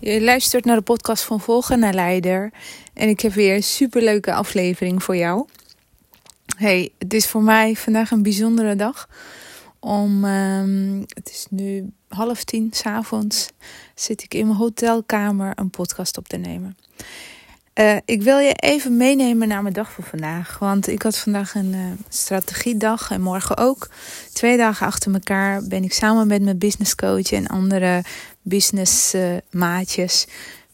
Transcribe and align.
Je 0.00 0.20
luistert 0.20 0.64
naar 0.64 0.76
de 0.76 0.82
podcast 0.82 1.24
van 1.24 1.40
Volgen 1.40 1.78
naar 1.78 1.94
Leider. 1.94 2.52
En 2.94 3.08
ik 3.08 3.20
heb 3.20 3.32
weer 3.32 3.54
een 3.54 3.62
superleuke 3.62 4.32
aflevering 4.32 5.02
voor 5.02 5.16
jou. 5.16 5.46
Hey, 6.56 6.92
het 6.98 7.14
is 7.14 7.26
voor 7.26 7.42
mij 7.42 7.76
vandaag 7.76 8.10
een 8.10 8.22
bijzondere 8.22 8.76
dag. 8.76 9.08
Om, 9.80 10.24
ehm, 10.24 10.98
het 10.98 11.30
is 11.30 11.46
nu 11.50 11.92
half 12.08 12.44
tien 12.44 12.68
s'avonds, 12.72 13.48
zit 13.94 14.22
ik 14.22 14.34
in 14.34 14.46
mijn 14.46 14.58
hotelkamer 14.58 15.52
een 15.54 15.70
podcast 15.70 16.18
op 16.18 16.28
te 16.28 16.36
nemen. 16.36 16.76
Uh, 17.74 17.96
ik 18.04 18.22
wil 18.22 18.38
je 18.38 18.54
even 18.54 18.96
meenemen 18.96 19.48
naar 19.48 19.62
mijn 19.62 19.74
dag 19.74 19.92
van 19.92 20.04
vandaag. 20.04 20.58
Want 20.58 20.88
ik 20.88 21.02
had 21.02 21.18
vandaag 21.18 21.54
een 21.54 21.72
uh, 21.72 21.86
strategiedag 22.08 23.10
en 23.10 23.20
morgen 23.20 23.56
ook. 23.56 23.88
Twee 24.32 24.56
dagen 24.56 24.86
achter 24.86 25.12
elkaar 25.12 25.62
ben 25.62 25.84
ik 25.84 25.92
samen 25.92 26.26
met 26.26 26.42
mijn 26.42 26.58
business 26.58 26.94
coach 26.94 27.32
en 27.32 27.46
andere 27.46 28.02
business 28.42 29.14
uh, 29.14 29.36
maatjes 29.50 30.26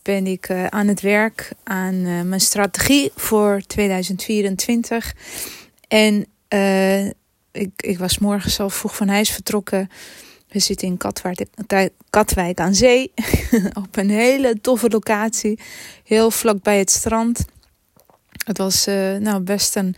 ben 0.02 0.26
ik 0.26 0.48
uh, 0.48 0.66
aan 0.66 0.86
het 0.86 1.00
werk 1.00 1.52
aan 1.64 1.94
uh, 1.94 2.22
mijn 2.22 2.40
strategie 2.40 3.10
voor 3.14 3.60
2024. 3.66 5.14
En 5.88 6.26
ik, 7.52 7.70
ik 7.76 7.98
was 7.98 8.18
morgen 8.18 8.64
al 8.64 8.70
vroeg 8.70 8.96
van 8.96 9.08
huis 9.08 9.30
vertrokken. 9.30 9.90
We 10.48 10.58
zitten 10.58 10.88
in 10.88 10.96
Katwijk, 10.96 11.46
Katwijk 12.10 12.60
aan 12.60 12.74
zee. 12.74 13.12
op 13.84 13.96
een 13.96 14.10
hele 14.10 14.60
toffe 14.60 14.88
locatie. 14.88 15.58
Heel 16.04 16.30
vlak 16.30 16.62
bij 16.62 16.78
het 16.78 16.90
strand. 16.90 17.44
Het 18.44 18.58
was 18.58 18.84
nou 19.18 19.40
best 19.40 19.76
een 19.76 19.96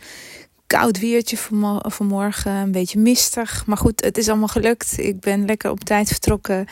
koud 0.69 0.99
weertje 0.99 1.37
vanmorgen. 1.81 2.51
Een 2.51 2.71
beetje 2.71 2.99
mistig. 2.99 3.65
Maar 3.65 3.77
goed, 3.77 4.01
het 4.03 4.17
is 4.17 4.29
allemaal 4.29 4.47
gelukt. 4.47 4.99
Ik 4.99 5.19
ben 5.19 5.45
lekker 5.45 5.71
op 5.71 5.83
tijd 5.83 6.07
vertrokken. 6.07 6.67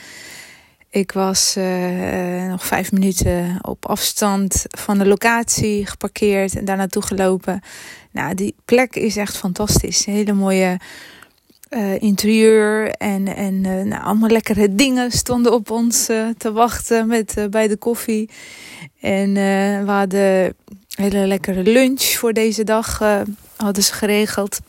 Ik 0.97 1.11
was 1.11 1.55
uh, 1.57 2.47
nog 2.47 2.65
vijf 2.65 2.91
minuten 2.91 3.59
op 3.61 3.85
afstand 3.85 4.65
van 4.67 4.97
de 4.97 5.05
locatie 5.05 5.85
geparkeerd 5.85 6.55
en 6.55 6.65
daar 6.65 6.77
naartoe 6.77 7.01
gelopen. 7.01 7.61
Nou, 8.11 8.35
die 8.35 8.55
plek 8.65 8.95
is 8.95 9.17
echt 9.17 9.37
fantastisch. 9.37 10.05
Hele 10.05 10.33
mooie 10.33 10.79
uh, 11.69 12.01
interieur 12.01 12.89
en, 12.89 13.35
en 13.35 13.53
uh, 13.53 13.81
nou, 13.83 14.03
allemaal 14.03 14.29
lekkere 14.29 14.75
dingen 14.75 15.11
stonden 15.11 15.53
op 15.53 15.71
ons 15.71 16.05
te 16.37 16.51
wachten 16.51 17.07
met, 17.07 17.47
bij 17.49 17.67
de 17.67 17.77
koffie. 17.77 18.29
En 19.01 19.33
we 19.85 19.91
hadden 19.91 20.55
hele 20.89 21.27
lekkere 21.27 21.63
lunch 21.63 22.03
voor 22.03 22.33
deze 22.33 22.63
dag 22.63 22.99
hadden 23.55 23.83
ze 23.83 23.93
geregeld. 23.93 24.59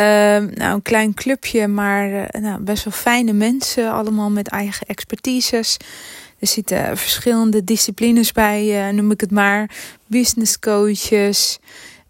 Uh, 0.00 0.06
nou, 0.54 0.74
een 0.74 0.82
klein 0.82 1.14
clubje, 1.14 1.66
maar 1.68 2.10
uh, 2.10 2.24
nou, 2.30 2.60
best 2.60 2.84
wel 2.84 2.92
fijne 2.92 3.32
mensen. 3.32 3.92
Allemaal 3.92 4.30
met 4.30 4.48
eigen 4.48 4.86
expertises. 4.86 5.76
Er 6.38 6.46
zitten 6.46 6.96
verschillende 6.96 7.64
disciplines 7.64 8.32
bij, 8.32 8.88
uh, 8.88 8.94
noem 8.94 9.10
ik 9.10 9.20
het 9.20 9.30
maar. 9.30 9.70
Business 10.06 10.58
coaches, 10.58 11.58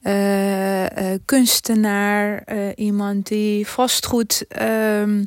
uh, 0.02 0.84
kunstenaar, 1.24 2.44
iemand 2.74 3.26
die 3.26 3.66
vastgoed, 3.66 4.44
ehm, 4.48 5.24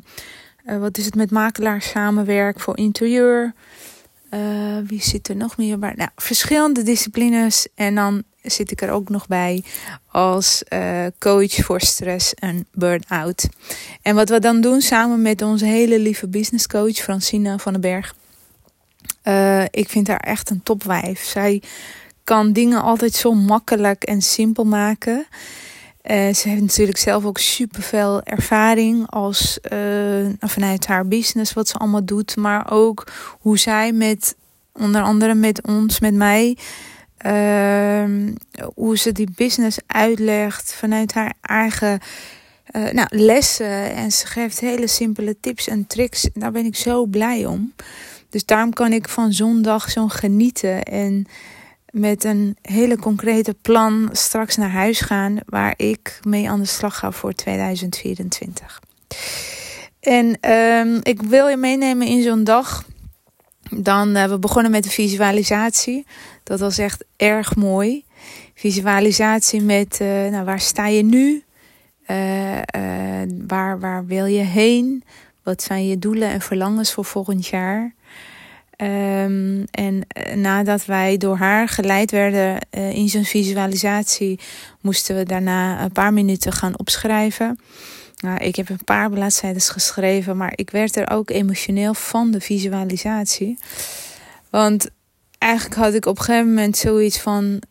wat 0.64 0.98
is 0.98 1.04
het 1.04 1.14
met 1.14 1.30
makelaars 1.30 1.88
samenwerkt 1.88 2.62
voor 2.62 2.76
interieur. 2.76 3.54
Wie 4.86 5.02
zit 5.02 5.28
er 5.28 5.36
nog 5.36 5.56
meer 5.56 5.78
bij? 5.78 5.92
Nou, 5.96 6.10
verschillende 6.16 6.82
disciplines. 6.82 7.66
En 7.74 7.94
dan 7.94 8.22
zit 8.42 8.70
ik 8.70 8.82
er 8.82 8.90
ook 8.90 9.08
nog 9.08 9.26
bij 9.26 9.64
als 10.10 10.62
uh, 10.68 11.06
coach 11.18 11.54
voor 11.54 11.80
stress 11.80 12.34
en 12.34 12.66
burn-out. 12.72 13.48
En 14.02 14.14
wat 14.14 14.28
we 14.28 14.38
dan 14.38 14.60
doen 14.60 14.80
samen 14.80 15.22
met 15.22 15.42
onze 15.42 15.64
hele 15.64 15.98
lieve 15.98 16.28
business 16.28 16.66
coach 16.66 16.96
Francina 16.96 17.58
van 17.58 17.72
den 17.72 17.80
Berg. 17.80 18.14
Uh, 19.24 19.64
ik 19.70 19.88
vind 19.88 20.08
haar 20.08 20.20
echt 20.20 20.50
een 20.50 20.62
topwijf. 20.62 21.24
Zij 21.24 21.62
kan 22.24 22.52
dingen 22.52 22.82
altijd 22.82 23.14
zo 23.14 23.32
makkelijk 23.34 24.04
en 24.04 24.22
simpel 24.22 24.64
maken. 24.64 25.26
Uh, 26.10 26.34
ze 26.34 26.48
heeft 26.48 26.60
natuurlijk 26.60 26.98
zelf 26.98 27.24
ook 27.24 27.38
superveel 27.38 28.22
ervaring 28.22 29.10
als, 29.10 29.58
vanuit 30.40 30.86
haar 30.86 31.08
business, 31.08 31.52
wat 31.52 31.68
ze 31.68 31.78
allemaal 31.78 32.04
doet. 32.04 32.36
Maar 32.36 32.70
ook 32.70 33.06
hoe 33.40 33.58
zij 33.58 33.92
met, 33.92 34.36
onder 34.72 35.02
andere 35.02 35.34
met 35.34 35.66
ons, 35.66 36.00
met 36.00 36.14
mij, 36.14 36.56
Uh, 37.26 38.04
hoe 38.74 38.98
ze 38.98 39.12
die 39.12 39.28
business 39.34 39.78
uitlegt 39.86 40.74
vanuit 40.74 41.12
haar 41.12 41.34
eigen 41.40 42.00
uh, 42.72 42.90
nou, 42.90 43.08
lessen. 43.10 43.94
En 43.94 44.12
ze 44.12 44.26
geeft 44.26 44.60
hele 44.60 44.86
simpele 44.86 45.36
tips 45.40 45.68
en 45.68 45.86
tricks. 45.86 46.28
Daar 46.34 46.52
ben 46.52 46.64
ik 46.64 46.76
zo 46.76 47.06
blij 47.06 47.46
om. 47.46 47.72
Dus 48.30 48.44
daarom 48.44 48.72
kan 48.72 48.92
ik 48.92 49.08
van 49.08 49.32
zondag 49.32 49.90
zo 49.90 50.08
genieten. 50.08 50.82
En 50.82 51.26
met 51.90 52.24
een 52.24 52.56
hele 52.62 52.98
concrete 52.98 53.54
plan 53.62 54.08
straks 54.12 54.56
naar 54.56 54.70
huis 54.70 55.00
gaan. 55.00 55.38
Waar 55.46 55.74
ik 55.76 56.20
mee 56.22 56.50
aan 56.50 56.60
de 56.60 56.66
slag 56.66 56.98
ga 56.98 57.10
voor 57.10 57.32
2024. 57.32 58.80
En 60.00 60.50
um, 60.52 61.00
ik 61.02 61.22
wil 61.22 61.48
je 61.48 61.56
meenemen 61.56 62.06
in 62.06 62.22
zo'n 62.22 62.44
dag. 62.44 62.84
Dan, 63.70 64.16
uh, 64.16 64.24
we 64.24 64.38
begonnen 64.38 64.70
met 64.70 64.84
de 64.84 64.90
visualisatie. 64.90 66.06
Dat 66.44 66.60
was 66.60 66.78
echt 66.78 67.04
erg 67.16 67.56
mooi. 67.56 68.04
Visualisatie 68.54 69.62
met 69.62 69.98
uh, 70.02 70.08
nou, 70.08 70.44
waar 70.44 70.60
sta 70.60 70.86
je 70.86 71.02
nu? 71.02 71.42
Uh, 72.10 72.58
waar, 73.46 73.80
waar 73.80 74.06
wil 74.06 74.24
je 74.24 74.42
heen? 74.42 75.04
Wat 75.42 75.62
zijn 75.62 75.86
je 75.86 75.98
doelen 75.98 76.28
en 76.28 76.40
verlangens 76.40 76.92
voor 76.92 77.04
volgend 77.04 77.46
jaar? 77.46 77.94
Um, 78.82 79.64
en 79.70 80.06
nadat 80.34 80.84
wij 80.84 81.16
door 81.16 81.36
haar 81.36 81.68
geleid 81.68 82.10
werden 82.10 82.58
in 82.70 83.08
zo'n 83.08 83.24
visualisatie, 83.24 84.40
moesten 84.80 85.16
we 85.16 85.22
daarna 85.22 85.82
een 85.82 85.92
paar 85.92 86.12
minuten 86.12 86.52
gaan 86.52 86.78
opschrijven. 86.78 87.58
Nou, 88.18 88.38
ik 88.38 88.56
heb 88.56 88.68
een 88.68 88.84
paar 88.84 89.10
bladzijden 89.10 89.62
geschreven, 89.62 90.36
maar 90.36 90.52
ik 90.54 90.70
werd 90.70 90.96
er 90.96 91.10
ook 91.10 91.30
emotioneel 91.30 91.94
van 91.94 92.30
de 92.30 92.40
visualisatie. 92.40 93.58
Want 94.50 94.88
eigenlijk 95.38 95.80
had 95.80 95.94
ik 95.94 96.06
op 96.06 96.18
een 96.18 96.24
gegeven 96.24 96.48
moment 96.48 96.76
zoiets 96.76 97.20
van. 97.20 97.62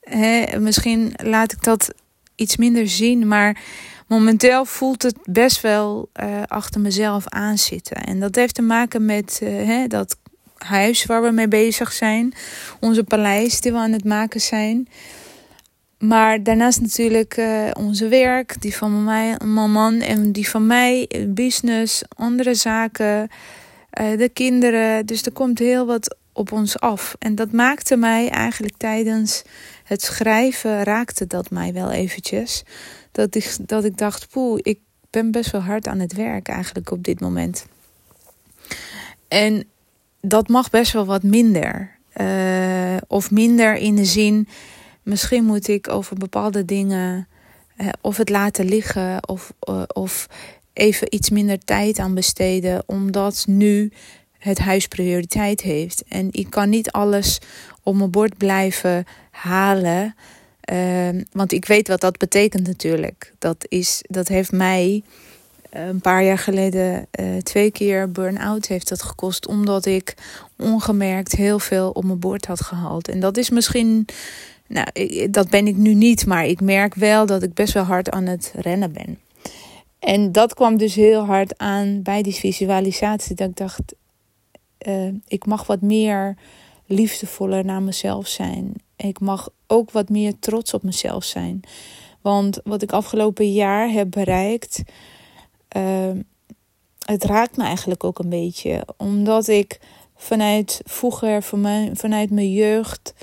Hè, 0.00 0.60
misschien 0.60 1.12
laat 1.16 1.52
ik 1.52 1.62
dat 1.62 1.94
iets 2.34 2.56
minder 2.56 2.88
zien, 2.88 3.28
maar 3.28 3.60
momenteel 4.06 4.64
voelt 4.64 5.02
het 5.02 5.18
best 5.24 5.60
wel 5.60 6.08
uh, 6.20 6.42
achter 6.46 6.80
mezelf 6.80 7.28
aanzitten. 7.28 7.96
En 7.96 8.20
dat 8.20 8.34
heeft 8.34 8.54
te 8.54 8.62
maken 8.62 9.04
met 9.04 9.40
uh, 9.42 9.48
hè, 9.48 9.86
dat 9.86 10.16
huis 10.56 11.04
waar 11.04 11.22
we 11.22 11.30
mee 11.30 11.48
bezig 11.48 11.92
zijn, 11.92 12.34
onze 12.80 13.04
paleis 13.04 13.60
die 13.60 13.72
we 13.72 13.78
aan 13.78 13.92
het 13.92 14.04
maken 14.04 14.40
zijn. 14.40 14.88
Maar 15.98 16.42
daarnaast 16.42 16.80
natuurlijk 16.80 17.36
uh, 17.36 17.70
onze 17.78 18.08
werk, 18.08 18.62
die 18.62 18.76
van 18.76 19.04
mij, 19.04 19.36
mijn 19.44 19.72
man 19.72 20.00
en 20.00 20.32
die 20.32 20.48
van 20.48 20.66
mij, 20.66 21.08
business, 21.28 22.02
andere 22.16 22.54
zaken, 22.54 23.28
de 23.90 24.30
kinderen. 24.32 25.06
Dus 25.06 25.22
er 25.22 25.32
komt 25.32 25.58
heel 25.58 25.86
wat 25.86 26.16
op 26.36 26.52
ons 26.52 26.78
af. 26.78 27.14
En 27.18 27.34
dat 27.34 27.52
maakte 27.52 27.96
mij 27.96 28.28
eigenlijk 28.28 28.76
tijdens 28.76 29.42
het 29.84 30.02
schrijven, 30.02 30.82
raakte 30.82 31.26
dat 31.26 31.50
mij 31.50 31.72
wel 31.72 31.90
eventjes. 31.90 32.62
Dat 33.12 33.34
ik, 33.34 33.56
dat 33.60 33.84
ik 33.84 33.98
dacht, 33.98 34.28
poeh, 34.28 34.58
ik 34.62 34.78
ben 35.10 35.30
best 35.30 35.50
wel 35.50 35.60
hard 35.60 35.86
aan 35.86 35.98
het 35.98 36.12
werk 36.12 36.48
eigenlijk 36.48 36.90
op 36.90 37.04
dit 37.04 37.20
moment. 37.20 37.66
En 39.28 39.64
dat 40.20 40.48
mag 40.48 40.70
best 40.70 40.92
wel 40.92 41.04
wat 41.04 41.22
minder. 41.22 41.94
Uh, 42.16 42.96
of 43.06 43.30
minder 43.30 43.74
in 43.74 43.96
de 43.96 44.04
zin, 44.04 44.48
misschien 45.02 45.44
moet 45.44 45.68
ik 45.68 45.88
over 45.88 46.16
bepaalde 46.16 46.64
dingen 46.64 47.28
uh, 47.76 47.88
of 48.00 48.16
het 48.16 48.28
laten 48.28 48.64
liggen 48.64 49.28
of, 49.28 49.52
uh, 49.68 49.82
of 49.86 50.28
even 50.72 51.14
iets 51.14 51.30
minder 51.30 51.58
tijd 51.58 51.98
aan 51.98 52.14
besteden, 52.14 52.82
omdat 52.86 53.44
nu 53.48 53.92
het 54.46 54.58
huis 54.58 54.86
prioriteit 54.88 55.60
heeft. 55.60 56.04
En 56.08 56.28
ik 56.30 56.50
kan 56.50 56.68
niet 56.68 56.90
alles 56.90 57.40
op 57.82 57.94
mijn 57.94 58.10
bord 58.10 58.36
blijven 58.36 59.04
halen. 59.30 60.14
Uh, 60.72 61.08
want 61.32 61.52
ik 61.52 61.64
weet 61.64 61.88
wat 61.88 62.00
dat 62.00 62.16
betekent 62.16 62.66
natuurlijk. 62.66 63.32
Dat, 63.38 63.66
is, 63.68 64.02
dat 64.06 64.28
heeft 64.28 64.52
mij 64.52 65.02
een 65.70 66.00
paar 66.00 66.24
jaar 66.24 66.38
geleden 66.38 67.06
uh, 67.20 67.36
twee 67.36 67.70
keer 67.70 68.12
burn-out 68.12 68.66
heeft 68.66 68.88
dat 68.88 69.02
gekost. 69.02 69.46
Omdat 69.46 69.86
ik 69.86 70.14
ongemerkt 70.56 71.32
heel 71.32 71.58
veel 71.58 71.90
op 71.90 72.04
mijn 72.04 72.18
bord 72.18 72.46
had 72.46 72.60
gehaald. 72.60 73.08
En 73.08 73.20
dat 73.20 73.36
is 73.36 73.50
misschien, 73.50 74.06
nou, 74.66 74.86
dat 75.30 75.50
ben 75.50 75.66
ik 75.66 75.76
nu 75.76 75.94
niet. 75.94 76.26
Maar 76.26 76.46
ik 76.46 76.60
merk 76.60 76.94
wel 76.94 77.26
dat 77.26 77.42
ik 77.42 77.54
best 77.54 77.72
wel 77.72 77.82
hard 77.84 78.10
aan 78.10 78.26
het 78.26 78.52
rennen 78.56 78.92
ben. 78.92 79.18
En 79.98 80.32
dat 80.32 80.54
kwam 80.54 80.76
dus 80.76 80.94
heel 80.94 81.24
hard 81.24 81.58
aan 81.58 82.02
bij 82.02 82.22
die 82.22 82.34
visualisatie. 82.34 83.34
Dat 83.34 83.48
ik 83.48 83.56
dacht, 83.56 83.82
uh, 84.86 85.14
ik 85.26 85.46
mag 85.46 85.66
wat 85.66 85.80
meer 85.80 86.36
liefdevoller 86.86 87.64
naar 87.64 87.82
mezelf 87.82 88.26
zijn. 88.26 88.72
Ik 88.96 89.20
mag 89.20 89.48
ook 89.66 89.90
wat 89.90 90.08
meer 90.08 90.38
trots 90.38 90.74
op 90.74 90.82
mezelf 90.82 91.24
zijn. 91.24 91.60
Want 92.20 92.60
wat 92.64 92.82
ik 92.82 92.92
afgelopen 92.92 93.52
jaar 93.52 93.88
heb 93.88 94.10
bereikt, 94.10 94.82
uh, 95.76 96.10
het 97.04 97.24
raakt 97.24 97.56
me 97.56 97.64
eigenlijk 97.64 98.04
ook 98.04 98.18
een 98.18 98.28
beetje. 98.28 98.86
Omdat 98.96 99.48
ik 99.48 99.80
vanuit 100.16 100.80
vroeger, 100.84 101.42
vanuit 101.92 102.30
mijn 102.30 102.52
jeugd, 102.52 103.14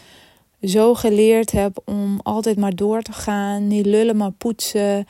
zo 0.62 0.94
geleerd 0.94 1.52
heb 1.52 1.82
om 1.86 2.20
altijd 2.24 2.58
maar 2.58 2.76
door 2.76 3.02
te 3.02 3.12
gaan. 3.12 3.68
Niet 3.68 3.86
lullen, 3.86 4.18
maar 4.18 4.32
poetsen. 4.32 5.06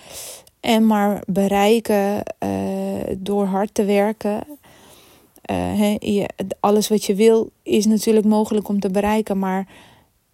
En 0.59 0.85
maar 0.85 1.23
bereiken 1.27 2.23
uh, 2.43 3.15
door 3.17 3.45
hard 3.45 3.73
te 3.73 3.83
werken. 3.83 4.43
Je, 5.99 6.29
alles 6.59 6.87
wat 6.87 7.03
je 7.03 7.15
wil 7.15 7.51
is 7.63 7.85
natuurlijk 7.85 8.25
mogelijk 8.25 8.67
om 8.67 8.79
te 8.79 8.89
bereiken, 8.89 9.39
maar 9.39 9.67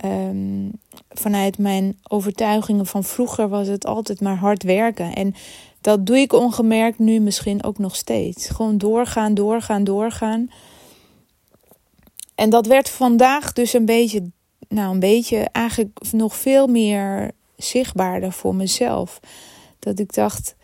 um, 0.05 0.71
vanuit 1.09 1.57
mijn 1.57 1.97
overtuigingen 2.07 2.85
van 2.85 3.03
vroeger 3.03 3.49
was 3.49 3.67
het 3.67 3.85
altijd 3.85 4.21
maar 4.21 4.37
hard 4.37 4.63
werken. 4.63 5.13
En 5.13 5.35
dat 5.81 6.05
doe 6.05 6.17
ik 6.17 6.33
ongemerkt 6.33 6.99
nu 6.99 7.19
misschien 7.19 7.63
ook 7.63 7.77
nog 7.77 7.95
steeds. 7.95 8.49
Gewoon 8.49 8.77
doorgaan, 8.77 9.33
doorgaan, 9.33 9.83
doorgaan. 9.83 10.49
En 12.35 12.49
dat 12.49 12.67
werd 12.67 12.89
vandaag 12.89 13.53
dus 13.53 13.73
een 13.73 13.85
beetje, 13.85 14.31
nou 14.67 14.93
een 14.93 14.99
beetje 14.99 15.37
eigenlijk 15.37 15.99
nog 16.11 16.35
veel 16.35 16.67
meer 16.67 17.31
zichtbaarder 17.55 18.31
voor 18.31 18.55
mezelf. 18.55 19.19
Dat 19.79 19.99
ik 19.99 20.13
dacht, 20.13 20.55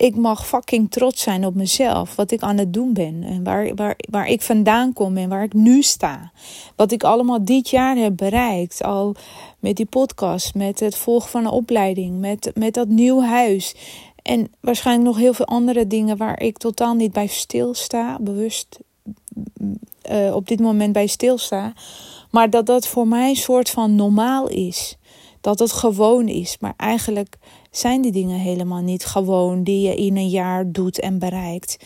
ik 0.00 0.16
mag 0.16 0.46
fucking 0.46 0.90
trots 0.90 1.22
zijn 1.22 1.46
op 1.46 1.54
mezelf. 1.54 2.16
Wat 2.16 2.30
ik 2.30 2.42
aan 2.42 2.58
het 2.58 2.72
doen 2.72 2.92
ben. 2.92 3.22
En 3.22 3.44
waar, 3.44 3.74
waar, 3.74 3.96
waar 4.10 4.26
ik 4.28 4.42
vandaan 4.42 4.92
kom 4.92 5.16
en 5.16 5.28
waar 5.28 5.42
ik 5.42 5.52
nu 5.52 5.82
sta. 5.82 6.32
Wat 6.76 6.92
ik 6.92 7.04
allemaal 7.04 7.44
dit 7.44 7.68
jaar 7.68 7.96
heb 7.96 8.16
bereikt. 8.16 8.82
Al 8.82 9.14
met 9.58 9.76
die 9.76 9.86
podcast, 9.86 10.54
met 10.54 10.80
het 10.80 10.96
volgen 10.96 11.30
van 11.30 11.44
een 11.44 11.50
opleiding, 11.50 12.18
met, 12.18 12.50
met 12.54 12.74
dat 12.74 12.88
nieuw 12.88 13.22
huis. 13.22 13.74
En 14.22 14.52
waarschijnlijk 14.60 15.06
nog 15.06 15.16
heel 15.16 15.34
veel 15.34 15.46
andere 15.46 15.86
dingen 15.86 16.16
waar 16.16 16.40
ik 16.40 16.58
totaal 16.58 16.94
niet 16.94 17.12
bij 17.12 17.26
stilsta. 17.26 18.18
Bewust 18.20 18.78
uh, 20.10 20.34
op 20.34 20.48
dit 20.48 20.60
moment 20.60 20.92
bij 20.92 21.06
stilsta. 21.06 21.72
Maar 22.30 22.50
dat 22.50 22.66
dat 22.66 22.86
voor 22.86 23.08
mij 23.08 23.28
een 23.28 23.36
soort 23.36 23.70
van 23.70 23.94
normaal 23.94 24.48
is. 24.48 24.96
Dat 25.40 25.58
het 25.58 25.72
gewoon 25.72 26.28
is. 26.28 26.56
Maar 26.60 26.74
eigenlijk 26.76 27.38
zijn 27.70 28.02
die 28.02 28.12
dingen 28.12 28.38
helemaal 28.38 28.82
niet 28.82 29.04
gewoon 29.04 29.62
die 29.62 29.88
je 29.88 29.94
in 29.94 30.16
een 30.16 30.28
jaar 30.28 30.72
doet 30.72 31.00
en 31.00 31.18
bereikt. 31.18 31.76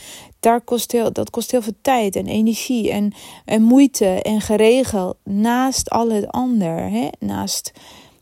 Daar 0.40 0.60
kost 0.60 0.92
heel, 0.92 1.12
dat 1.12 1.30
kost 1.30 1.50
heel 1.50 1.62
veel 1.62 1.76
tijd 1.80 2.16
en 2.16 2.26
energie 2.26 2.90
en, 2.90 3.12
en 3.44 3.62
moeite 3.62 4.06
en 4.06 4.40
geregeld 4.40 5.16
naast 5.24 5.90
al 5.90 6.10
het 6.10 6.28
ander. 6.28 6.90
Hè? 6.90 7.08
Naast 7.18 7.72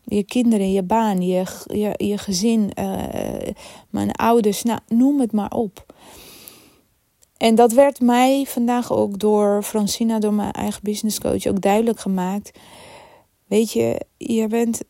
je 0.04 0.24
kinderen, 0.24 0.72
je 0.72 0.82
baan, 0.82 1.22
je, 1.22 1.44
je, 1.66 2.06
je 2.06 2.18
gezin, 2.18 2.70
uh, 2.78 3.54
mijn 3.90 4.12
ouders, 4.12 4.62
nou, 4.62 4.78
noem 4.88 5.20
het 5.20 5.32
maar 5.32 5.50
op. 5.50 5.86
En 7.36 7.54
dat 7.54 7.72
werd 7.72 8.00
mij 8.00 8.44
vandaag 8.48 8.92
ook 8.92 9.18
door 9.18 9.62
Francina, 9.62 10.18
door 10.18 10.34
mijn 10.34 10.52
eigen 10.52 10.80
business 10.82 11.20
coach, 11.20 11.46
ook 11.46 11.60
duidelijk 11.60 12.00
gemaakt. 12.00 12.58
Weet 13.46 13.72
je, 13.72 14.00
je 14.16 14.46
bent 14.46 14.82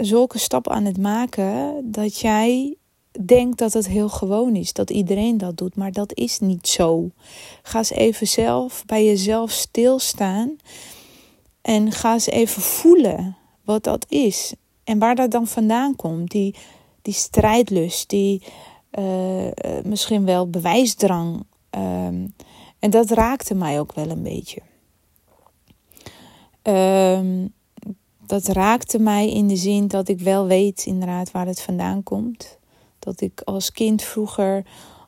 zulke 0.00 0.38
stap 0.38 0.68
aan 0.68 0.84
het 0.84 0.98
maken 0.98 1.80
dat 1.84 2.18
jij 2.18 2.76
denkt 3.24 3.58
dat 3.58 3.72
het 3.72 3.88
heel 3.88 4.08
gewoon 4.08 4.56
is, 4.56 4.72
dat 4.72 4.90
iedereen 4.90 5.38
dat 5.38 5.56
doet, 5.56 5.76
maar 5.76 5.92
dat 5.92 6.14
is 6.14 6.38
niet 6.38 6.68
zo. 6.68 7.10
Ga 7.62 7.78
eens 7.78 7.90
even 7.90 8.26
zelf 8.26 8.84
bij 8.86 9.04
jezelf 9.04 9.50
stilstaan 9.50 10.56
en 11.62 11.92
ga 11.92 12.12
eens 12.12 12.26
even 12.26 12.62
voelen 12.62 13.36
wat 13.64 13.84
dat 13.84 14.06
is 14.08 14.54
en 14.84 14.98
waar 14.98 15.14
dat 15.14 15.30
dan 15.30 15.46
vandaan 15.46 15.96
komt. 15.96 16.30
Die, 16.30 16.54
die 17.02 17.14
strijdlust, 17.14 18.08
die 18.08 18.42
uh, 18.98 19.44
misschien 19.84 20.24
wel 20.24 20.50
bewijsdrang. 20.50 21.44
Um, 21.70 22.34
en 22.78 22.90
dat 22.90 23.10
raakte 23.10 23.54
mij 23.54 23.80
ook 23.80 23.92
wel 23.92 24.10
een 24.10 24.22
beetje. 24.22 24.60
Um, 26.62 27.52
dat 28.30 28.46
raakte 28.46 28.98
mij 28.98 29.30
in 29.30 29.48
de 29.48 29.56
zin 29.56 29.88
dat 29.88 30.08
ik 30.08 30.20
wel 30.20 30.46
weet 30.46 30.86
inderdaad 30.86 31.30
waar 31.30 31.46
het 31.46 31.60
vandaan 31.60 32.02
komt. 32.02 32.58
Dat 32.98 33.20
ik 33.20 33.40
als 33.44 33.72
kind 33.72 34.02
vroeger 34.02 34.64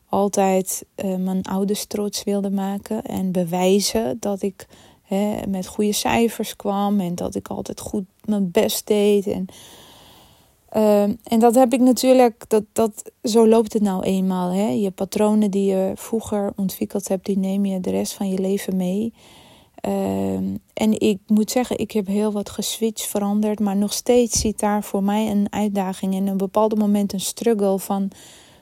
altijd 0.09 0.85
uh, 1.05 1.17
mijn 1.17 1.43
ouders 1.43 1.85
trots 1.85 2.25
wilde 2.25 2.51
maken 2.51 3.05
en 3.05 3.33
bewijzen 3.33 4.17
dat 4.21 4.43
ik 4.43 4.67
hè, 5.03 5.47
met 5.49 5.67
goede 5.67 5.93
cijfers 5.93 6.57
kwam 6.57 7.01
en 7.01 7.15
dat 7.15 7.35
ik 7.35 7.49
altijd 7.49 7.81
goed 7.81 8.05
mijn 8.25 8.51
best 8.51 8.87
deed. 8.87 9.27
En, 9.27 9.47
uh, 10.77 11.03
en 11.03 11.39
dat 11.39 11.55
heb 11.55 11.73
ik 11.73 11.81
natuurlijk, 11.81 12.45
dat, 12.49 12.65
dat, 12.73 13.13
zo 13.23 13.49
loopt 13.49 13.73
het 13.73 13.83
nou 13.83 14.03
eenmaal. 14.03 14.51
Hè? 14.51 14.69
Je 14.69 14.91
patronen 14.91 15.51
die 15.51 15.65
je 15.65 15.93
vroeger 15.95 16.53
ontwikkeld 16.57 17.09
hebt, 17.09 17.27
die 17.27 17.39
neem 17.39 17.65
je 17.65 17.81
de 17.81 17.91
rest 17.91 18.13
van 18.13 18.29
je 18.29 18.39
leven 18.39 18.77
mee. 18.77 19.13
Ehm, 19.82 20.56
en 20.75 21.00
ik 21.00 21.19
moet 21.26 21.50
zeggen, 21.50 21.79
ik 21.79 21.90
heb 21.90 22.06
heel 22.06 22.32
wat 22.32 22.50
geswitcht, 22.50 23.06
veranderd. 23.06 23.61
Maar 23.61 23.76
nog 23.76 23.93
steeds 23.93 24.40
zit 24.40 24.58
daar 24.58 24.82
voor 24.82 25.02
mij 25.02 25.31
een 25.31 25.46
uitdaging. 25.50 26.14
En 26.14 26.26
een 26.26 26.37
bepaald 26.37 26.79
moment 26.79 27.12
een 27.12 27.20
struggle 27.20 27.79
van 27.79 28.11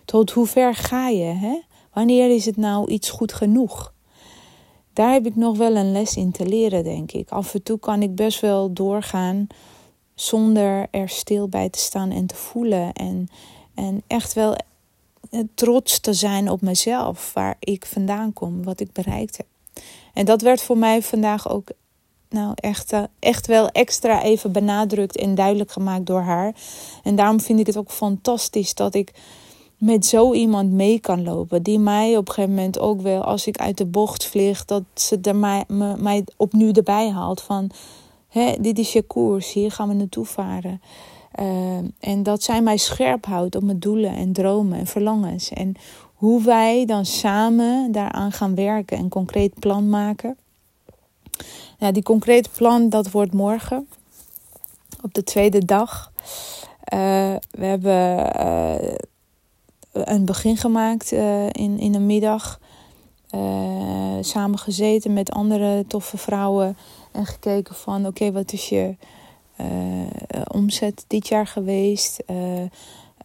tot 0.04 0.30
hoe 0.30 0.46
ver 0.46 0.74
ga 0.74 1.08
je? 1.08 1.24
Hè? 1.24 1.60
Wanneer 1.92 2.34
is 2.34 2.46
het 2.46 2.56
nou 2.56 2.90
iets 2.90 3.10
goed 3.10 3.32
genoeg? 3.32 3.92
Daar 4.92 5.12
heb 5.12 5.26
ik 5.26 5.36
nog 5.36 5.56
wel 5.56 5.76
een 5.76 5.92
les 5.92 6.16
in 6.16 6.30
te 6.30 6.46
leren, 6.46 6.84
denk 6.84 7.12
ik. 7.12 7.30
Af 7.30 7.54
en 7.54 7.62
toe 7.62 7.78
kan 7.78 8.02
ik 8.02 8.14
best 8.14 8.40
wel 8.40 8.72
doorgaan 8.72 9.46
zonder 10.14 10.86
er 10.90 11.08
stil 11.08 11.48
bij 11.48 11.68
te 11.68 11.78
staan 11.78 12.10
en 12.10 12.26
te 12.26 12.34
voelen. 12.34 12.92
En, 12.92 13.28
en 13.74 14.02
echt 14.06 14.32
wel 14.32 14.56
trots 15.54 16.00
te 16.00 16.12
zijn 16.12 16.50
op 16.50 16.60
mezelf, 16.60 17.32
waar 17.32 17.56
ik 17.58 17.86
vandaan 17.86 18.32
kom, 18.32 18.64
wat 18.64 18.80
ik 18.80 18.92
bereikt 18.92 19.36
heb. 19.36 19.46
En 20.14 20.24
dat 20.24 20.42
werd 20.42 20.62
voor 20.62 20.78
mij 20.78 21.02
vandaag 21.02 21.48
ook 21.48 21.68
nou, 22.28 22.52
echt, 22.54 22.92
eh, 22.92 23.02
echt 23.18 23.46
wel 23.46 23.68
extra 23.68 24.22
even 24.22 24.52
benadrukt 24.52 25.16
en 25.16 25.34
duidelijk 25.34 25.70
gemaakt 25.70 26.06
door 26.06 26.20
haar. 26.20 26.54
En 27.02 27.16
daarom 27.16 27.40
vind 27.40 27.60
ik 27.60 27.66
het 27.66 27.76
ook 27.76 27.90
fantastisch 27.90 28.74
dat 28.74 28.94
ik 28.94 29.12
met 29.78 30.06
zo 30.06 30.32
iemand 30.32 30.72
mee 30.72 31.00
kan 31.00 31.22
lopen. 31.22 31.62
Die 31.62 31.78
mij 31.78 32.16
op 32.16 32.28
een 32.28 32.34
gegeven 32.34 32.54
moment 32.54 32.78
ook 32.78 33.00
wel, 33.00 33.22
als 33.22 33.46
ik 33.46 33.58
uit 33.58 33.78
de 33.78 33.86
bocht 33.86 34.24
vlieg, 34.24 34.64
dat 34.64 34.82
ze 34.94 35.18
er 35.22 35.36
mij, 35.36 35.64
me, 35.68 35.96
mij 35.96 36.24
opnieuw 36.36 36.72
erbij 36.72 37.10
haalt. 37.10 37.40
Van, 37.40 37.70
hè, 38.28 38.54
dit 38.60 38.78
is 38.78 38.92
je 38.92 39.02
koers, 39.02 39.52
hier 39.52 39.72
gaan 39.72 39.88
we 39.88 39.94
naartoe 39.94 40.24
varen. 40.24 40.80
Uh, 41.40 41.76
en 42.00 42.22
dat 42.22 42.42
zij 42.42 42.62
mij 42.62 42.76
scherp 42.76 43.26
houdt 43.26 43.56
op 43.56 43.62
mijn 43.62 43.78
doelen 43.78 44.14
en 44.14 44.32
dromen 44.32 44.78
en 44.78 44.86
verlangens. 44.86 45.48
En 45.48 45.74
hoe 46.20 46.42
wij 46.42 46.84
dan 46.84 47.04
samen 47.04 47.92
daaraan 47.92 48.32
gaan 48.32 48.54
werken 48.54 48.96
en 48.96 49.08
concreet 49.08 49.58
plan 49.58 49.88
maken. 49.88 50.36
Nou, 51.78 51.92
die 51.92 52.02
concrete 52.02 52.50
plan, 52.50 52.88
dat 52.88 53.10
wordt 53.10 53.32
morgen. 53.32 53.88
Op 55.02 55.14
de 55.14 55.24
tweede 55.24 55.64
dag. 55.64 56.12
Uh, 56.94 57.34
we 57.50 57.64
hebben 57.64 58.36
uh, 58.36 58.94
een 59.92 60.24
begin 60.24 60.56
gemaakt 60.56 61.12
uh, 61.12 61.46
in, 61.46 61.78
in 61.78 61.94
een 61.94 62.06
middag. 62.06 62.60
samen 64.20 64.58
gezeten 64.58 65.12
met 65.12 65.30
andere 65.30 65.84
toffe 65.88 66.18
vrouwen. 66.18 66.76
En 67.12 67.26
gekeken 67.26 67.74
van 67.74 68.06
oké, 68.06 68.32
wat 68.32 68.52
is 68.52 68.68
je 68.68 68.96
omzet 70.52 71.04
dit 71.06 71.28
jaar 71.28 71.46
geweest? 71.46 72.22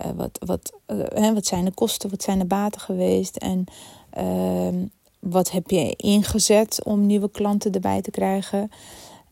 Uh, 0.05 0.11
wat, 0.15 0.39
wat, 0.45 0.73
uh, 0.87 1.03
hè, 1.13 1.33
wat 1.33 1.45
zijn 1.45 1.65
de 1.65 1.71
kosten, 1.71 2.09
wat 2.09 2.23
zijn 2.23 2.39
de 2.39 2.45
baten 2.45 2.81
geweest 2.81 3.35
en 3.35 3.65
uh, 4.17 4.83
wat 5.19 5.51
heb 5.51 5.69
je 5.69 5.95
ingezet 5.95 6.79
om 6.83 7.05
nieuwe 7.05 7.31
klanten 7.31 7.71
erbij 7.71 8.01
te 8.01 8.11
krijgen? 8.11 8.71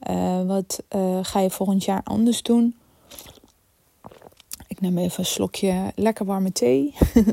Uh, 0.09 0.45
wat 0.45 0.83
ga 1.21 1.39
je 1.39 1.49
volgend 1.49 1.83
jaar 1.83 2.01
anders 2.03 2.41
doen? 2.41 2.75
Ik 4.67 4.81
neem 4.81 4.97
even 4.97 5.19
een 5.19 5.25
slokje 5.25 5.91
lekker 5.95 6.25
warme 6.25 6.51
thee. 6.51 6.93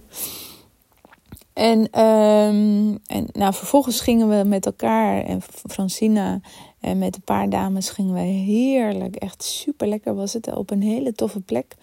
en, 1.52 1.78
um, 1.78 2.98
en 3.06 3.28
nou, 3.32 3.54
vervolgens 3.54 4.00
gingen 4.00 4.28
we 4.28 4.48
met 4.48 4.66
elkaar 4.66 5.24
en 5.24 5.42
Francina 5.68 6.40
en 6.80 6.98
met 6.98 7.16
een 7.16 7.22
paar 7.22 7.48
dames 7.48 7.90
gingen 7.90 8.14
we 8.14 8.20
heerlijk, 8.20 9.16
echt 9.16 9.42
super 9.42 9.86
lekker 9.86 10.14
was 10.14 10.32
het, 10.32 10.54
op 10.54 10.70
een 10.70 10.82
hele 10.82 11.12
toffe 11.12 11.40
plek 11.40 11.76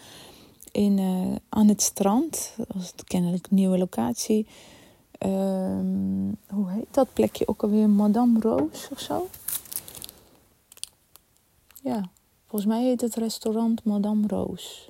in, 0.72 0.98
uh, 0.98 1.36
aan 1.50 1.68
het 1.68 1.82
strand. 1.82 2.54
Dat 2.58 2.68
was 2.74 2.94
kennelijk 3.04 3.48
een 3.50 3.56
nieuwe 3.56 3.78
locatie. 3.78 4.48
Ehm, 5.18 6.32
hoe 6.50 6.70
heet 6.70 6.88
dat 6.92 7.14
plekje 7.14 7.48
ook 7.48 7.64
alweer? 7.64 7.90
Madame 7.90 8.40
Roos 8.40 8.88
of 8.92 9.00
zo? 9.00 9.28
Ja, 11.84 12.10
volgens 12.48 12.72
mij 12.72 12.84
heet 12.84 13.02
het 13.02 13.16
restaurant 13.16 13.84
Madame 13.84 14.28
Roos. 14.28 14.90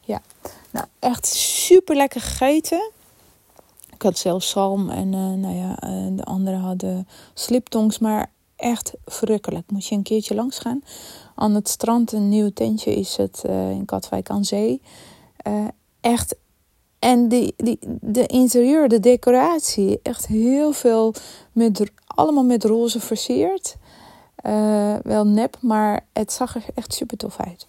Ja, 0.00 0.22
nou 0.70 0.86
echt 0.98 1.26
super 1.26 1.96
lekker 1.96 2.20
gegeten. 2.20 2.90
Ik 3.94 4.02
had 4.02 4.18
zelfs 4.18 4.50
zalm 4.50 4.90
en 4.90 5.12
uh, 5.12 5.32
nou 5.32 5.54
ja, 5.54 5.70
uh, 5.84 6.16
de 6.16 6.24
anderen 6.24 6.60
hadden 6.60 7.08
sliptongs, 7.34 7.98
maar 7.98 8.30
echt 8.58 8.92
verrukkelijk. 9.04 9.70
Moet 9.70 9.86
je 9.86 9.94
een 9.94 10.02
keertje 10.02 10.34
langs 10.34 10.58
gaan. 10.58 10.82
Aan 11.34 11.54
het 11.54 11.68
strand, 11.68 12.12
een 12.12 12.28
nieuw 12.28 12.50
tentje 12.50 12.94
is 12.94 13.16
het 13.16 13.42
uh, 13.46 13.70
in 13.70 13.84
Katwijk 13.84 14.30
aan 14.30 14.44
Zee. 14.44 14.80
echt 16.00 16.36
en 16.98 17.28
die, 17.28 17.54
die, 17.56 17.78
de 18.00 18.26
interieur, 18.26 18.88
de 18.88 19.00
decoratie, 19.00 20.00
echt 20.02 20.26
heel 20.26 20.72
veel 20.72 21.14
met, 21.52 21.90
allemaal 22.06 22.44
met 22.44 22.64
roze 22.64 23.00
versierd. 23.00 23.76
Uh, 24.46 24.96
wel 25.02 25.26
nep, 25.26 25.56
maar 25.60 26.06
het 26.12 26.32
zag 26.32 26.54
er 26.54 26.64
echt 26.74 26.94
super 26.94 27.16
tof 27.16 27.36
uit. 27.40 27.66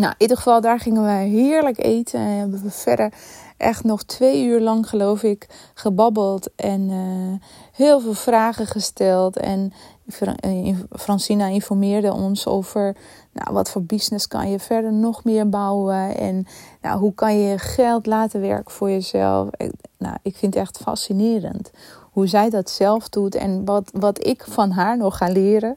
Nou, 0.00 0.12
in 0.12 0.20
ieder 0.20 0.36
geval, 0.36 0.60
daar 0.60 0.80
gingen 0.80 1.02
wij 1.02 1.28
heerlijk 1.28 1.78
eten. 1.78 2.20
En 2.20 2.26
hebben 2.26 2.62
we 2.62 2.70
verder 2.70 3.12
echt 3.56 3.84
nog 3.84 4.02
twee 4.02 4.44
uur 4.44 4.60
lang, 4.60 4.88
geloof 4.88 5.22
ik, 5.22 5.70
gebabbeld. 5.74 6.54
En 6.54 6.80
uh, 6.80 7.46
heel 7.72 8.00
veel 8.00 8.14
vragen 8.14 8.66
gesteld. 8.66 9.36
En 9.36 9.72
Francina 10.90 11.46
informeerde 11.46 12.12
ons 12.12 12.46
over 12.46 12.96
nou, 13.32 13.52
wat 13.52 13.70
voor 13.70 13.82
business 13.82 14.26
kan 14.26 14.50
je 14.50 14.58
verder 14.58 14.92
nog 14.92 15.24
meer 15.24 15.48
bouwen. 15.48 16.16
En 16.16 16.46
nou, 16.82 16.98
hoe 16.98 17.14
kan 17.14 17.38
je 17.38 17.58
geld 17.58 18.06
laten 18.06 18.40
werken 18.40 18.72
voor 18.72 18.90
jezelf. 18.90 19.48
Nou, 19.98 20.16
ik 20.22 20.36
vind 20.36 20.54
het 20.54 20.62
echt 20.62 20.78
fascinerend 20.78 21.70
hoe 22.10 22.26
zij 22.26 22.50
dat 22.50 22.70
zelf 22.70 23.08
doet. 23.08 23.34
En 23.34 23.64
wat, 23.64 23.90
wat 23.92 24.26
ik 24.26 24.44
van 24.48 24.70
haar 24.70 24.96
nog 24.96 25.16
ga 25.16 25.28
leren. 25.28 25.76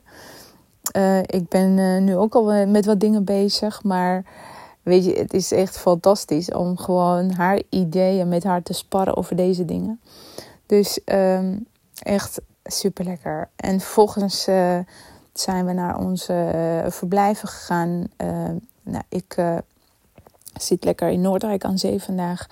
Uh, 0.92 1.20
ik 1.20 1.48
ben 1.50 1.78
uh, 1.78 2.02
nu 2.02 2.16
ook 2.16 2.36
al 2.36 2.68
met 2.68 2.86
wat 2.86 3.00
dingen 3.00 3.24
bezig. 3.24 3.84
Maar 3.84 4.26
weet 4.82 5.06
je, 5.06 5.14
het 5.14 5.34
is 5.34 5.52
echt 5.52 5.78
fantastisch 5.78 6.52
om 6.52 6.78
gewoon 6.78 7.32
haar 7.32 7.62
ideeën 7.70 8.28
met 8.28 8.44
haar 8.44 8.64
te 8.64 8.74
sparren 8.74 9.18
over 9.18 9.36
deze 9.36 9.66
dingen. 9.66 10.02
Dus 10.66 11.00
um, 11.06 11.66
echt 12.00 12.42
super 12.64 13.06
lekker. 13.06 13.50
En 13.56 13.80
vervolgens 13.80 14.48
uh, 14.48 14.80
zijn 15.34 15.66
we 15.66 15.74
naar 15.74 15.98
onze 16.00 16.86
verblijven 16.88 17.48
gegaan. 17.48 18.08
Uh, 18.18 18.50
nou, 18.84 19.04
ik 19.10 19.36
zit 20.60 20.84
lekker 20.84 21.10
in 21.10 21.22
Noordrijk 21.22 21.64
aan 21.64 21.78
zee 21.78 22.02
vandaag. 22.02 22.48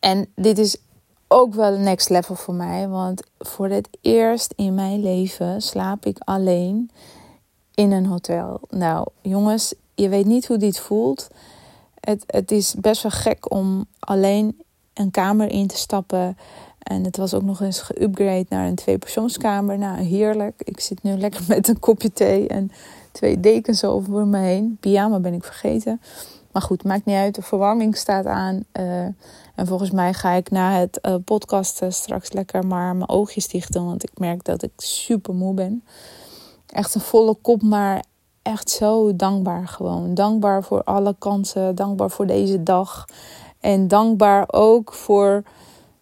En 0.00 0.26
dit 0.34 0.58
is 0.58 0.76
ook 1.32 1.54
wel 1.54 1.78
next 1.78 2.08
level 2.08 2.34
voor 2.34 2.54
mij. 2.54 2.88
Want 2.88 3.22
voor 3.38 3.68
het 3.68 3.88
eerst 4.00 4.52
in 4.56 4.74
mijn 4.74 5.02
leven 5.02 5.62
slaap 5.62 6.06
ik 6.06 6.16
alleen 6.18 6.90
in 7.74 7.92
een 7.92 8.06
hotel. 8.06 8.60
Nou, 8.68 9.06
jongens, 9.20 9.74
je 9.94 10.08
weet 10.08 10.26
niet 10.26 10.46
hoe 10.46 10.56
dit 10.56 10.78
voelt. 10.78 11.28
Het, 12.00 12.24
het 12.26 12.50
is 12.50 12.74
best 12.74 13.02
wel 13.02 13.12
gek 13.12 13.50
om 13.50 13.86
alleen 13.98 14.60
een 14.94 15.10
kamer 15.10 15.50
in 15.50 15.66
te 15.66 15.76
stappen. 15.76 16.36
En 16.78 17.04
het 17.04 17.16
was 17.16 17.34
ook 17.34 17.42
nog 17.42 17.60
eens 17.60 17.92
geüpgrade 17.92 18.48
naar 18.48 18.66
een 18.66 18.74
tweepersoonskamer. 18.74 19.78
Nou, 19.78 20.00
heerlijk. 20.00 20.62
Ik 20.64 20.80
zit 20.80 21.02
nu 21.02 21.16
lekker 21.16 21.44
met 21.48 21.68
een 21.68 21.78
kopje 21.78 22.12
thee 22.12 22.48
en 22.48 22.70
twee 23.12 23.40
dekens 23.40 23.84
over 23.84 24.26
me 24.26 24.38
heen. 24.38 24.76
Pyjama 24.80 25.18
ben 25.18 25.34
ik 25.34 25.44
vergeten. 25.44 26.00
Maar 26.52 26.62
goed, 26.62 26.84
maakt 26.84 27.04
niet 27.04 27.16
uit. 27.16 27.34
De 27.34 27.42
verwarming 27.42 27.96
staat 27.96 28.26
aan. 28.26 28.64
Uh, 28.72 29.04
en 29.54 29.66
volgens 29.66 29.90
mij 29.90 30.14
ga 30.14 30.30
ik 30.32 30.50
na 30.50 30.72
het 30.72 30.98
uh, 31.02 31.14
podcasten 31.24 31.92
straks 31.92 32.32
lekker 32.32 32.66
maar 32.66 32.96
mijn 32.96 33.08
oogjes 33.08 33.48
dichten. 33.48 33.84
Want 33.84 34.02
ik 34.02 34.18
merk 34.18 34.44
dat 34.44 34.62
ik 34.62 34.72
super 34.76 35.34
moe 35.34 35.54
ben. 35.54 35.84
Echt 36.66 36.94
een 36.94 37.00
volle 37.00 37.34
kop, 37.34 37.62
maar 37.62 38.04
echt 38.42 38.70
zo 38.70 39.16
dankbaar 39.16 39.68
gewoon. 39.68 40.14
Dankbaar 40.14 40.64
voor 40.64 40.84
alle 40.84 41.14
kansen. 41.18 41.74
Dankbaar 41.74 42.10
voor 42.10 42.26
deze 42.26 42.62
dag. 42.62 43.04
En 43.60 43.88
dankbaar 43.88 44.44
ook 44.46 44.92
voor 44.92 45.42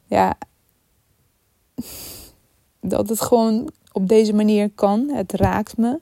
ja, 0.07 0.35
dat 2.81 3.09
het 3.09 3.21
gewoon 3.21 3.71
op 3.93 4.09
deze 4.09 4.33
manier 4.33 4.71
kan. 4.71 5.09
Het 5.09 5.33
raakt 5.33 5.77
me. 5.77 6.01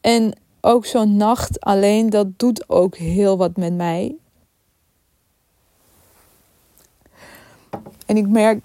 En 0.00 0.34
ook 0.64 0.86
zo'n 0.86 1.16
nacht 1.16 1.60
alleen, 1.60 2.10
dat 2.10 2.26
doet 2.38 2.68
ook 2.68 2.96
heel 2.96 3.36
wat 3.36 3.56
met 3.56 3.74
mij. 3.74 4.16
En 8.06 8.16
ik 8.16 8.28
merk 8.28 8.64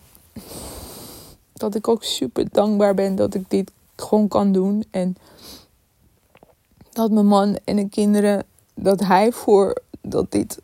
dat 1.54 1.76
ik 1.76 1.88
ook 1.88 2.04
super 2.04 2.50
dankbaar 2.52 2.94
ben 2.94 3.16
dat 3.16 3.34
ik 3.34 3.50
dit 3.50 3.72
gewoon 3.96 4.28
kan 4.28 4.52
doen. 4.52 4.84
En 4.92 5.16
dat 6.92 7.12
mijn 7.12 7.28
man 7.28 7.58
en 7.64 7.76
de 7.76 7.90
kinderen, 7.90 8.46
dat 8.74 9.00
hij 9.00 9.32
voor 9.32 9.82
dat 10.02 10.32
dit, 10.32 10.62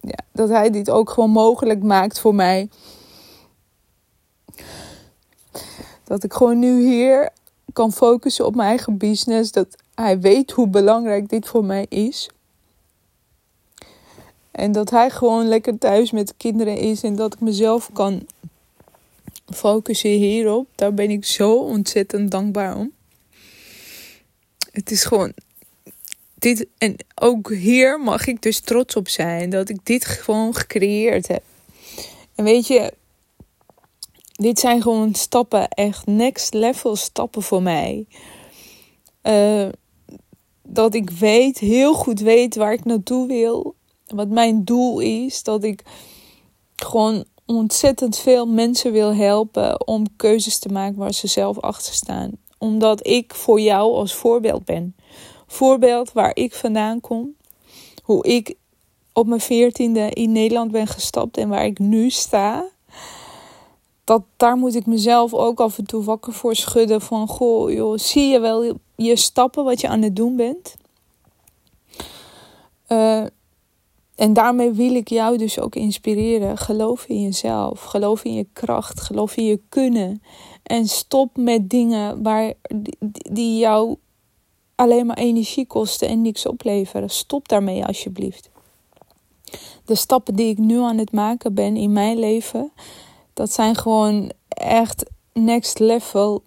ja, 0.00 0.18
dat 0.32 0.48
hij 0.48 0.70
dit 0.70 0.90
ook 0.90 1.10
gewoon 1.10 1.30
mogelijk 1.30 1.82
maakt 1.82 2.20
voor 2.20 2.34
mij. 2.34 2.68
Dat 6.04 6.24
ik 6.24 6.32
gewoon 6.32 6.58
nu 6.58 6.82
hier 6.82 7.30
kan 7.72 7.92
focussen 7.92 8.46
op 8.46 8.54
mijn 8.54 8.68
eigen 8.68 8.96
business. 8.96 9.52
Dat 9.52 9.76
hij 9.94 10.20
weet 10.20 10.50
hoe 10.50 10.68
belangrijk 10.68 11.28
dit 11.28 11.46
voor 11.46 11.64
mij 11.64 11.86
is. 11.88 12.28
En 14.50 14.72
dat 14.72 14.90
hij 14.90 15.10
gewoon 15.10 15.48
lekker 15.48 15.78
thuis 15.78 16.10
met 16.10 16.28
de 16.28 16.34
kinderen 16.36 16.76
is 16.76 17.02
en 17.02 17.16
dat 17.16 17.34
ik 17.34 17.40
mezelf 17.40 17.90
kan 17.92 18.26
focussen 19.46 20.10
hierop. 20.10 20.68
Daar 20.74 20.94
ben 20.94 21.10
ik 21.10 21.24
zo 21.24 21.56
ontzettend 21.56 22.30
dankbaar 22.30 22.76
om. 22.76 22.92
Het 24.70 24.90
is 24.90 25.04
gewoon. 25.04 25.32
Dit, 26.34 26.66
en 26.78 26.96
ook 27.14 27.50
hier 27.50 28.00
mag 28.00 28.26
ik 28.26 28.42
dus 28.42 28.60
trots 28.60 28.96
op 28.96 29.08
zijn 29.08 29.50
dat 29.50 29.68
ik 29.68 29.78
dit 29.82 30.04
gewoon 30.04 30.54
gecreëerd 30.54 31.28
heb. 31.28 31.42
En 32.34 32.44
weet 32.44 32.66
je, 32.66 32.92
dit 34.40 34.58
zijn 34.58 34.82
gewoon 34.82 35.14
stappen, 35.14 35.68
echt 35.68 36.06
next 36.06 36.54
level 36.54 36.96
stappen 36.96 37.42
voor 37.42 37.62
mij. 37.62 38.06
Uh, 39.22 39.68
dat 40.62 40.94
ik 40.94 41.10
weet, 41.10 41.58
heel 41.58 41.94
goed 41.94 42.20
weet 42.20 42.56
waar 42.56 42.72
ik 42.72 42.84
naartoe 42.84 43.26
wil. 43.26 43.74
Wat 44.06 44.28
mijn 44.28 44.64
doel 44.64 45.00
is. 45.00 45.42
Dat 45.42 45.64
ik 45.64 45.82
gewoon 46.76 47.24
ontzettend 47.46 48.16
veel 48.16 48.46
mensen 48.46 48.92
wil 48.92 49.14
helpen 49.14 49.86
om 49.86 50.16
keuzes 50.16 50.58
te 50.58 50.68
maken 50.68 50.98
waar 50.98 51.14
ze 51.14 51.26
zelf 51.26 51.58
achter 51.58 51.94
staan. 51.94 52.30
Omdat 52.58 53.06
ik 53.06 53.34
voor 53.34 53.60
jou 53.60 53.94
als 53.94 54.14
voorbeeld 54.14 54.64
ben. 54.64 54.96
Voorbeeld 55.46 56.12
waar 56.12 56.36
ik 56.36 56.54
vandaan 56.54 57.00
kom. 57.00 57.34
Hoe 58.02 58.26
ik 58.26 58.54
op 59.12 59.26
mijn 59.26 59.40
veertiende 59.40 60.10
in 60.10 60.32
Nederland 60.32 60.70
ben 60.70 60.86
gestapt 60.86 61.36
en 61.36 61.48
waar 61.48 61.64
ik 61.64 61.78
nu 61.78 62.10
sta 62.10 62.70
dat, 64.10 64.22
daar 64.36 64.56
moet 64.56 64.74
ik 64.74 64.86
mezelf 64.86 65.34
ook 65.34 65.60
af 65.60 65.78
en 65.78 65.84
toe 65.86 66.04
wakker 66.04 66.32
voor 66.32 66.54
schudden. 66.54 67.00
Van 67.00 67.28
goh, 67.28 67.72
joh, 67.72 67.98
zie 67.98 68.26
je 68.26 68.40
wel 68.40 68.78
je 68.96 69.16
stappen 69.16 69.64
wat 69.64 69.80
je 69.80 69.88
aan 69.88 70.02
het 70.02 70.16
doen 70.16 70.36
bent? 70.36 70.76
Uh, 72.88 73.24
en 74.14 74.32
daarmee 74.32 74.70
wil 74.70 74.94
ik 74.94 75.08
jou 75.08 75.36
dus 75.36 75.58
ook 75.58 75.74
inspireren. 75.74 76.58
Geloof 76.58 77.04
in 77.04 77.22
jezelf. 77.22 77.82
Geloof 77.82 78.24
in 78.24 78.34
je 78.34 78.46
kracht. 78.52 79.00
Geloof 79.00 79.36
in 79.36 79.44
je 79.44 79.60
kunnen. 79.68 80.22
En 80.62 80.88
stop 80.88 81.36
met 81.36 81.70
dingen 81.70 82.22
waar, 82.22 82.52
die, 82.74 82.96
die 83.32 83.58
jou 83.58 83.96
alleen 84.74 85.06
maar 85.06 85.16
energie 85.16 85.66
kosten 85.66 86.08
en 86.08 86.22
niks 86.22 86.46
opleveren. 86.46 87.10
Stop 87.10 87.48
daarmee 87.48 87.86
alsjeblieft. 87.86 88.50
De 89.84 89.94
stappen 89.94 90.34
die 90.34 90.48
ik 90.48 90.58
nu 90.58 90.78
aan 90.78 90.98
het 90.98 91.12
maken 91.12 91.54
ben 91.54 91.76
in 91.76 91.92
mijn 91.92 92.18
leven 92.18 92.72
dat 93.40 93.52
zijn 93.52 93.76
gewoon 93.76 94.30
echt 94.48 95.04
next 95.32 95.78
level. 95.78 96.42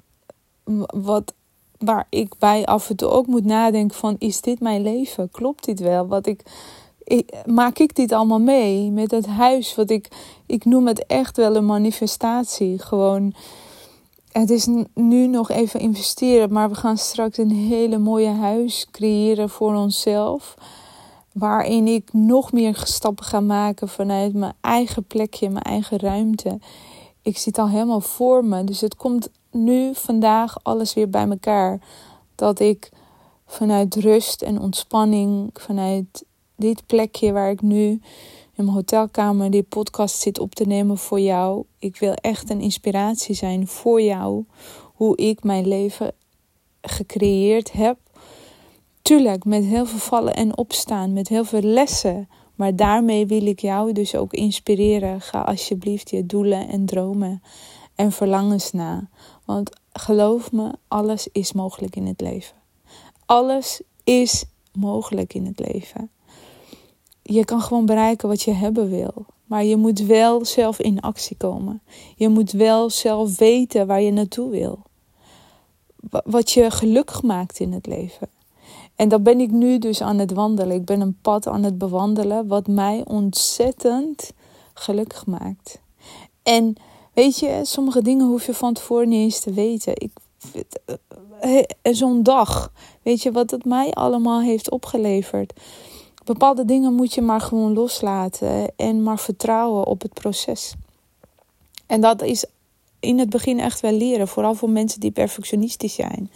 Wat, 0.85 1.33
waar 1.77 2.07
ik 2.09 2.37
bij 2.39 2.65
af 2.65 2.89
en 2.89 2.95
toe 2.95 3.09
ook 3.09 3.27
moet 3.27 3.45
nadenken 3.45 3.97
van... 3.97 4.15
is 4.19 4.41
dit 4.41 4.59
mijn 4.59 4.81
leven? 4.81 5.29
Klopt 5.31 5.65
dit 5.65 5.79
wel? 5.79 6.07
Wat 6.07 6.27
ik, 6.27 6.41
maak 7.45 7.77
ik 7.77 7.95
dit 7.95 8.11
allemaal 8.11 8.39
mee? 8.39 8.91
Met 8.91 9.11
het 9.11 9.25
huis, 9.25 9.75
wat 9.75 9.89
ik... 9.89 10.07
Ik 10.45 10.65
noem 10.65 10.87
het 10.87 11.05
echt 11.05 11.37
wel 11.37 11.55
een 11.55 11.65
manifestatie. 11.65 12.79
Gewoon... 12.79 13.33
Het 14.31 14.49
is 14.49 14.67
nu 14.93 15.27
nog 15.27 15.49
even 15.49 15.79
investeren, 15.79 16.51
maar 16.51 16.69
we 16.69 16.75
gaan 16.75 16.97
straks 16.97 17.37
een 17.37 17.51
hele 17.51 17.97
mooie 17.97 18.33
huis 18.33 18.87
creëren 18.91 19.49
voor 19.49 19.75
onszelf. 19.75 20.55
Waarin 21.33 21.87
ik 21.87 22.13
nog 22.13 22.51
meer 22.51 22.81
stappen 22.83 23.25
ga 23.25 23.39
maken 23.39 23.87
vanuit 23.87 24.33
mijn 24.33 24.53
eigen 24.61 25.03
plekje, 25.03 25.49
mijn 25.49 25.63
eigen 25.63 25.99
ruimte. 25.99 26.59
Ik 27.21 27.37
zit 27.37 27.57
al 27.57 27.69
helemaal 27.69 28.01
voor 28.01 28.45
me. 28.45 28.63
Dus 28.63 28.81
het 28.81 28.95
komt 28.95 29.29
nu, 29.51 29.95
vandaag, 29.95 30.63
alles 30.63 30.93
weer 30.93 31.09
bij 31.09 31.29
elkaar. 31.29 31.79
Dat 32.35 32.59
ik 32.59 32.91
vanuit 33.45 33.95
rust 33.95 34.41
en 34.41 34.59
ontspanning, 34.59 35.49
vanuit 35.53 36.23
dit 36.55 36.85
plekje 36.85 37.31
waar 37.31 37.51
ik 37.51 37.61
nu 37.61 38.01
in 38.55 38.65
mijn 38.65 38.77
hotelkamer 38.77 39.51
die 39.51 39.63
podcast 39.63 40.19
zit 40.19 40.39
op 40.39 40.55
te 40.55 40.65
nemen 40.65 40.97
voor 40.97 41.19
jou. 41.19 41.63
Ik 41.79 41.97
wil 41.97 42.13
echt 42.13 42.49
een 42.49 42.61
inspiratie 42.61 43.35
zijn 43.35 43.67
voor 43.67 44.01
jou. 44.01 44.45
Hoe 44.93 45.17
ik 45.17 45.43
mijn 45.43 45.67
leven 45.67 46.13
gecreëerd 46.81 47.71
heb. 47.71 47.97
Tuurlijk, 49.03 49.45
met 49.45 49.63
heel 49.63 49.85
veel 49.85 49.99
vallen 49.99 50.35
en 50.35 50.57
opstaan, 50.57 51.13
met 51.13 51.27
heel 51.27 51.43
veel 51.43 51.61
lessen. 51.61 52.29
Maar 52.55 52.75
daarmee 52.75 53.27
wil 53.27 53.45
ik 53.45 53.59
jou 53.59 53.91
dus 53.91 54.15
ook 54.15 54.33
inspireren. 54.33 55.21
Ga 55.21 55.41
alsjeblieft 55.41 56.09
je 56.09 56.25
doelen 56.25 56.67
en 56.67 56.85
dromen 56.85 57.43
en 57.95 58.11
verlangens 58.11 58.71
na. 58.71 59.09
Want 59.45 59.69
geloof 59.91 60.51
me, 60.51 60.71
alles 60.87 61.27
is 61.31 61.53
mogelijk 61.53 61.95
in 61.95 62.05
het 62.05 62.21
leven. 62.21 62.55
Alles 63.25 63.81
is 64.03 64.45
mogelijk 64.73 65.33
in 65.33 65.45
het 65.45 65.59
leven. 65.59 66.09
Je 67.21 67.45
kan 67.45 67.61
gewoon 67.61 67.85
bereiken 67.85 68.27
wat 68.27 68.41
je 68.41 68.51
hebben 68.51 68.89
wil. 68.89 69.25
Maar 69.45 69.63
je 69.63 69.77
moet 69.77 69.99
wel 69.99 70.45
zelf 70.45 70.79
in 70.79 70.99
actie 70.99 71.37
komen. 71.37 71.81
Je 72.15 72.29
moet 72.29 72.51
wel 72.51 72.89
zelf 72.89 73.37
weten 73.37 73.87
waar 73.87 74.01
je 74.01 74.11
naartoe 74.11 74.49
wil. 74.49 74.79
Wat 76.09 76.51
je 76.51 76.71
gelukkig 76.71 77.21
maakt 77.21 77.59
in 77.59 77.73
het 77.73 77.85
leven. 77.85 78.27
En 78.95 79.09
dat 79.09 79.23
ben 79.23 79.39
ik 79.39 79.51
nu 79.51 79.79
dus 79.79 80.01
aan 80.01 80.19
het 80.19 80.31
wandelen. 80.31 80.75
Ik 80.75 80.85
ben 80.85 81.01
een 81.01 81.17
pad 81.21 81.47
aan 81.47 81.63
het 81.63 81.77
bewandelen 81.77 82.47
wat 82.47 82.67
mij 82.67 83.01
ontzettend 83.07 84.31
gelukkig 84.73 85.25
maakt. 85.25 85.81
En 86.43 86.75
weet 87.13 87.39
je, 87.39 87.59
sommige 87.63 88.01
dingen 88.01 88.27
hoef 88.27 88.45
je 88.45 88.53
van 88.53 88.73
tevoren 88.73 89.09
niet 89.09 89.19
eens 89.19 89.39
te 89.39 89.53
weten. 89.53 89.93
Ik, 89.95 90.11
eh, 91.39 91.63
zo'n 91.93 92.23
dag, 92.23 92.71
weet 93.01 93.21
je 93.21 93.31
wat 93.31 93.51
het 93.51 93.65
mij 93.65 93.91
allemaal 93.91 94.41
heeft 94.41 94.71
opgeleverd? 94.71 95.53
Bepaalde 96.25 96.65
dingen 96.65 96.93
moet 96.93 97.13
je 97.13 97.21
maar 97.21 97.41
gewoon 97.41 97.73
loslaten 97.73 98.71
en 98.75 99.03
maar 99.03 99.19
vertrouwen 99.19 99.85
op 99.85 100.01
het 100.01 100.13
proces. 100.13 100.73
En 101.85 102.01
dat 102.01 102.21
is 102.21 102.45
in 102.99 103.19
het 103.19 103.29
begin 103.29 103.59
echt 103.59 103.79
wel 103.79 103.91
leren, 103.91 104.27
vooral 104.27 104.55
voor 104.55 104.69
mensen 104.69 104.99
die 104.99 105.11
perfectionistisch 105.11 105.93
zijn 105.93 106.31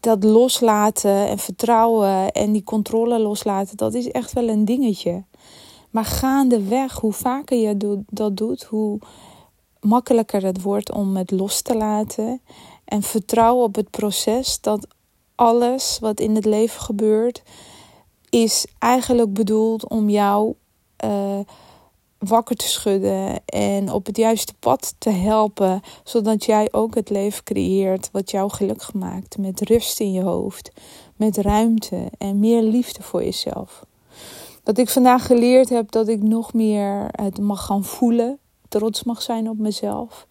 dat 0.00 0.24
loslaten 0.24 1.28
en 1.28 1.38
vertrouwen 1.38 2.32
en 2.32 2.52
die 2.52 2.64
controle 2.64 3.18
loslaten, 3.18 3.76
dat 3.76 3.94
is 3.94 4.10
echt 4.10 4.32
wel 4.32 4.48
een 4.48 4.64
dingetje. 4.64 5.24
Maar 5.90 6.04
gaandeweg, 6.04 7.00
hoe 7.00 7.12
vaker 7.12 7.58
je 7.58 8.02
dat 8.06 8.36
doet, 8.36 8.62
hoe 8.62 8.98
makkelijker 9.80 10.44
het 10.44 10.62
wordt 10.62 10.92
om 10.92 11.16
het 11.16 11.30
los 11.30 11.62
te 11.62 11.76
laten. 11.76 12.40
En 12.84 13.02
vertrouwen 13.02 13.64
op 13.64 13.74
het 13.74 13.90
proces 13.90 14.60
dat 14.60 14.86
alles 15.34 15.98
wat 16.00 16.20
in 16.20 16.34
het 16.34 16.44
leven 16.44 16.80
gebeurt, 16.80 17.42
is 18.30 18.66
eigenlijk 18.78 19.32
bedoeld 19.32 19.88
om 19.88 20.10
jou 20.10 20.54
uh, 21.04 21.38
wakker 22.18 22.56
te 22.56 22.68
schudden 22.68 23.44
en 23.44 23.92
op 23.92 24.06
het 24.06 24.16
juiste 24.16 24.54
pad 24.58 24.94
te 24.98 25.10
helpen, 25.10 25.80
zodat 26.04 26.44
jij 26.44 26.68
ook 26.70 26.94
het 26.94 27.10
leven 27.10 27.44
creëert 27.44 28.08
wat 28.12 28.30
jou 28.30 28.50
gelukkig 28.50 28.94
maakt, 28.94 29.38
met 29.38 29.60
rust 29.60 30.00
in 30.00 30.12
je 30.12 30.22
hoofd, 30.22 30.72
met 31.16 31.36
ruimte 31.36 32.10
en 32.18 32.40
meer 32.40 32.62
liefde 32.62 33.02
voor 33.02 33.24
jezelf. 33.24 33.84
Dat 34.62 34.78
ik 34.78 34.88
vandaag 34.88 35.26
geleerd 35.26 35.68
heb 35.68 35.90
dat 35.90 36.08
ik 36.08 36.22
nog 36.22 36.52
meer 36.52 37.08
het 37.10 37.38
mag 37.38 37.64
gaan 37.64 37.84
voelen, 37.84 38.38
trots 38.68 39.04
mag 39.04 39.22
zijn 39.22 39.48
op 39.48 39.58
mezelf 39.58 40.26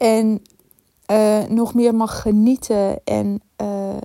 en 0.00 0.42
uh, 1.10 1.42
nog 1.48 1.74
meer 1.74 1.94
mag 1.94 2.22
genieten 2.22 3.00
en 3.04 3.42
uh, 3.62 3.96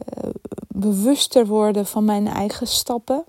bewuster 0.68 1.48
worden 1.48 1.86
van 1.86 2.06
mijn 2.06 2.28
eigen 2.28 2.68
stappen 2.68 3.24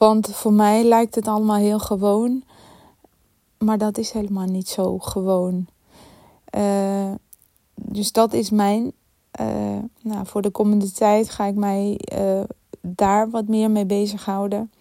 want 0.00 0.30
voor 0.30 0.52
mij 0.52 0.84
lijkt 0.84 1.14
het 1.14 1.28
allemaal 1.28 1.56
heel 1.56 1.78
gewoon. 1.78 2.42
Maar 3.58 3.78
dat 3.78 3.98
is 3.98 4.10
helemaal 4.10 4.46
niet 4.46 4.68
zo 4.68 4.98
gewoon. 4.98 5.66
Uh, 6.56 7.12
dus 7.74 8.12
dat 8.12 8.32
is 8.32 8.50
mijn. 8.50 8.92
Uh, 9.40 9.46
nou, 10.00 10.26
voor 10.26 10.42
de 10.42 10.50
komende 10.50 10.92
tijd 10.92 11.30
ga 11.30 11.44
ik 11.44 11.54
mij 11.54 12.00
uh, 12.18 12.40
daar 12.80 13.30
wat 13.30 13.48
meer 13.48 13.70
mee 13.70 13.86
bezighouden. 13.86 14.72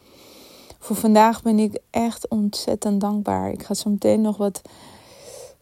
Voor 0.80 0.96
vandaag 0.96 1.42
ben 1.42 1.60
ik 1.60 1.82
echt 1.90 2.28
ontzettend 2.28 3.02
dankbaar. 3.02 3.52
Ik 3.52 3.64
ga 3.64 3.74
zo 3.74 3.90
meteen 3.90 4.22
nog 4.22 4.38
wat 4.38 4.62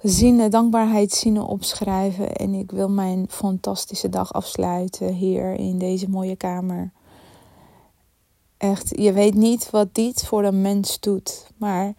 zinnen, 0.02 0.52
dankbaarheidszinnen 0.52 1.46
opschrijven. 1.46 2.36
En 2.36 2.54
ik 2.54 2.72
wil 2.72 2.90
mijn 2.90 3.26
fantastische 3.30 4.10
dag 4.10 4.34
afsluiten 4.34 5.14
hier 5.14 5.54
in 5.54 5.78
deze 5.78 6.10
mooie 6.10 6.36
kamer. 6.36 6.92
Echt, 8.58 9.00
je 9.00 9.14
weet 9.14 9.34
niet 9.34 9.70
wat 9.70 9.96
dit 9.96 10.24
voor 10.26 10.44
een 10.44 10.62
mens 10.62 11.00
doet. 11.00 11.48
Maar 11.58 11.94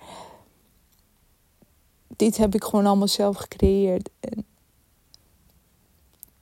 dit 2.16 2.36
heb 2.36 2.54
ik 2.54 2.64
gewoon 2.64 2.86
allemaal 2.86 3.08
zelf 3.08 3.36
gecreëerd. 3.36 4.10
En, 4.20 4.46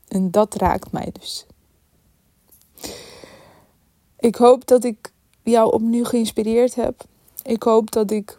en 0.09 0.31
dat 0.31 0.55
raakt 0.55 0.93
mij 0.93 1.13
dus. 1.21 1.47
Ik 4.19 4.37
hoop 4.37 4.67
dat 4.67 4.85
ik 4.85 5.13
jou 5.43 5.73
opnieuw 5.73 6.05
geïnspireerd 6.05 6.75
heb. 6.75 7.05
Ik 7.43 7.63
hoop 7.63 7.91
dat 7.91 8.11
ik 8.11 8.39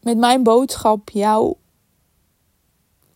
met 0.00 0.18
mijn 0.18 0.42
boodschap 0.42 1.10
jou. 1.10 1.54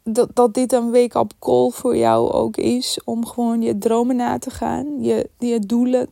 Dat, 0.02 0.28
dat 0.34 0.54
dit 0.54 0.72
een 0.72 0.90
wake-up 0.90 1.32
call 1.38 1.70
voor 1.70 1.96
jou 1.96 2.30
ook 2.32 2.56
is. 2.56 3.00
Om 3.04 3.26
gewoon 3.26 3.62
je 3.62 3.78
dromen 3.78 4.16
na 4.16 4.38
te 4.38 4.50
gaan. 4.50 5.02
Je, 5.02 5.30
je 5.38 5.60
doelen 5.60 6.10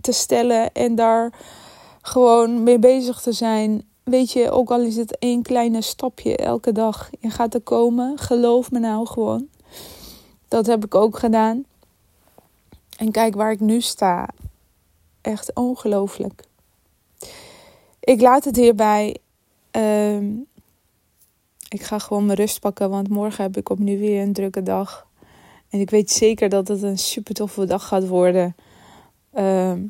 te 0.00 0.12
stellen 0.12 0.72
en 0.72 0.94
daar 0.94 1.32
gewoon 2.02 2.62
mee 2.62 2.78
bezig 2.78 3.20
te 3.20 3.32
zijn. 3.32 3.88
Weet 4.02 4.32
je, 4.32 4.50
ook 4.50 4.70
al 4.70 4.80
is 4.80 4.96
het 4.96 5.18
één 5.18 5.42
kleine 5.42 5.82
stapje 5.82 6.36
elke 6.36 6.72
dag. 6.72 7.10
Je 7.20 7.30
gaat 7.30 7.54
er 7.54 7.60
komen, 7.60 8.18
geloof 8.18 8.70
me 8.70 8.78
nou 8.78 9.06
gewoon. 9.06 9.48
Dat 10.48 10.66
heb 10.66 10.84
ik 10.84 10.94
ook 10.94 11.18
gedaan. 11.18 11.64
En 12.96 13.10
kijk 13.10 13.34
waar 13.34 13.50
ik 13.50 13.60
nu 13.60 13.80
sta. 13.80 14.28
Echt 15.20 15.54
ongelooflijk. 15.54 16.44
Ik 18.00 18.20
laat 18.20 18.44
het 18.44 18.56
hierbij. 18.56 19.16
Ehm, 19.70 20.26
ik 21.68 21.82
ga 21.82 21.98
gewoon 21.98 22.26
mijn 22.26 22.38
rust 22.38 22.60
pakken, 22.60 22.90
want 22.90 23.08
morgen 23.08 23.42
heb 23.44 23.56
ik 23.56 23.68
opnieuw 23.68 23.98
weer 23.98 24.22
een 24.22 24.32
drukke 24.32 24.62
dag. 24.62 25.06
En 25.68 25.80
ik 25.80 25.90
weet 25.90 26.10
zeker 26.10 26.48
dat 26.48 26.68
het 26.68 26.82
een 26.82 26.98
super 26.98 27.34
toffe 27.34 27.64
dag 27.64 27.86
gaat 27.86 28.08
worden. 28.08 28.54
Ehm, 29.32 29.82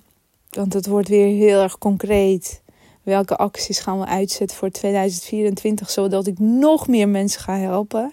want 0.51 0.73
het 0.73 0.87
wordt 0.87 1.09
weer 1.09 1.37
heel 1.37 1.63
erg 1.63 1.79
concreet. 1.79 2.63
Welke 3.03 3.37
acties 3.37 3.79
gaan 3.79 3.99
we 3.99 4.07
uitzetten 4.07 4.57
voor 4.57 4.71
2024, 4.71 5.91
zodat 5.91 6.27
ik 6.27 6.39
nog 6.39 6.89
meer 6.89 7.09
mensen 7.09 7.41
ga 7.41 7.57
helpen? 7.57 8.13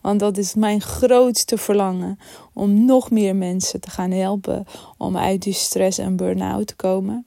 Want 0.00 0.20
dat 0.20 0.36
is 0.36 0.54
mijn 0.54 0.80
grootste 0.80 1.58
verlangen. 1.58 2.18
Om 2.52 2.84
nog 2.84 3.10
meer 3.10 3.36
mensen 3.36 3.80
te 3.80 3.90
gaan 3.90 4.10
helpen 4.10 4.66
om 4.96 5.16
uit 5.16 5.42
die 5.42 5.52
stress 5.52 5.98
en 5.98 6.16
burn-out 6.16 6.66
te 6.66 6.76
komen. 6.76 7.26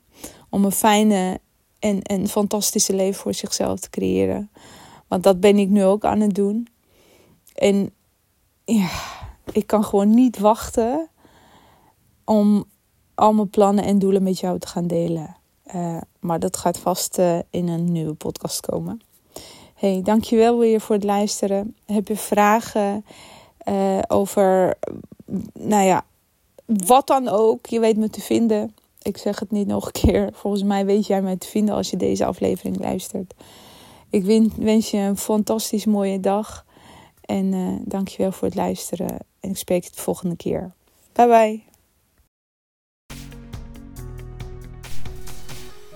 Om 0.50 0.66
een 0.66 0.72
fijne 0.72 1.40
en, 1.80 2.02
en 2.02 2.28
fantastische 2.28 2.96
leven 2.96 3.22
voor 3.22 3.34
zichzelf 3.34 3.80
te 3.80 3.90
creëren. 3.90 4.52
Want 5.08 5.24
dat 5.24 5.40
ben 5.40 5.58
ik 5.58 5.70
nu 5.70 5.84
ook 5.84 6.06
aan 6.06 6.20
het 6.20 6.36
doen. 6.36 6.68
En 7.56 7.92
ja, 8.66 8.90
ik 9.52 9.68
kan 9.68 9.84
gewoon 9.84 10.14
niet 10.14 10.40
wachten 10.40 11.10
om 12.26 12.66
al 13.17 13.34
mijn 13.34 13.49
plannen 13.49 13.84
en 13.84 13.99
doelen 13.99 14.23
met 14.23 14.39
jou 14.39 14.60
te 14.60 14.67
gaan 14.67 14.88
delen. 14.88 15.36
Uh, 15.75 15.97
maar 16.19 16.39
dat 16.39 16.58
gaat 16.58 16.77
vast 16.77 17.19
uh, 17.19 17.38
in 17.49 17.67
een 17.67 17.91
nieuwe 17.91 18.13
podcast 18.13 18.60
komen. 18.60 19.01
Hey, 19.73 20.01
dankjewel 20.03 20.58
weer 20.58 20.82
voor 20.82 20.95
het 20.95 21.03
luisteren. 21.03 21.75
Heb 21.86 22.08
je 22.08 22.17
vragen 22.17 23.06
uh, 23.67 23.99
over, 24.08 24.77
nou 25.53 25.86
ja, 25.86 26.06
wat 26.65 27.08
dan 27.08 27.27
ook? 27.27 27.65
Je 27.65 27.80
weet 27.80 27.97
me 27.97 28.10
te 28.10 28.21
vinden. 28.21 28.75
Ik 29.01 29.17
zeg 29.17 29.39
het 29.39 29.51
niet 29.51 29.67
nog 29.67 29.86
een 29.86 29.91
keer. 29.91 30.30
Volgens 30.34 30.63
mij 30.63 30.86
weet 30.86 31.08
jij 31.08 31.21
me 31.21 31.38
te 31.38 31.47
vinden 31.47 31.75
als 31.75 31.89
je 31.89 31.97
deze 31.97 32.25
aflevering 32.25 32.80
luistert. 32.80 33.34
Ik 34.10 34.51
wens 34.56 34.91
je 34.91 34.97
een 34.97 35.17
fantastisch 35.17 35.86
mooie 35.86 36.19
dag. 36.19 36.65
En 37.21 37.82
dankjewel 37.86 38.32
voor 38.32 38.47
het 38.47 38.58
luisteren. 38.58 39.17
En 39.39 39.49
ik 39.49 39.58
spreek 39.58 39.84
je 39.84 39.91
de 39.95 40.01
volgende 40.01 40.36
keer. 40.36 40.71
Bye 41.13 41.27
bye. 41.27 41.66